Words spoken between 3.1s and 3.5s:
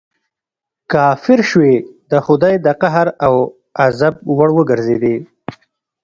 او